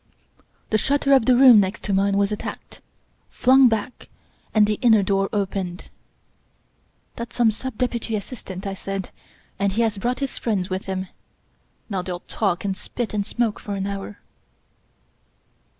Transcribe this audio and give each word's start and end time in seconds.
The 0.71 0.79
shutter 0.79 1.13
of 1.13 1.27
the 1.27 1.37
room 1.37 1.59
next 1.59 1.83
to 1.83 1.93
mine 1.93 2.17
was 2.17 2.31
attacked, 2.31 2.81
flung 3.29 3.67
back, 3.67 4.09
and 4.51 4.65
the 4.65 4.79
inner 4.81 5.03
door 5.03 5.29
opened." 5.31 5.91
That's 7.17 7.35
some 7.35 7.51
Sub 7.51 7.77
Deputy 7.77 8.15
Assistant, 8.15 8.65
I 8.65 8.73
said," 8.73 9.11
and 9.59 9.73
he 9.73 9.83
has 9.83 9.99
brought 9.99 10.17
his 10.17 10.39
friends 10.39 10.71
with 10.71 10.87
him. 10.87 11.05
Now 11.87 12.01
they'll 12.01 12.21
talk 12.21 12.65
and 12.65 12.75
spit 12.75 13.13
and 13.13 13.23
smoke 13.23 13.59
for 13.59 13.75
an 13.75 13.85
hour." 13.85 14.17